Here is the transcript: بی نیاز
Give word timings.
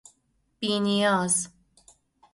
بی 0.59 0.79
نیاز 0.79 1.49